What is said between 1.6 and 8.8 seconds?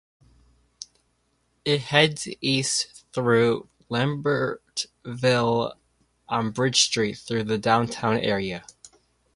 It heads east through Lambertville on Bridge Street through the downtown area.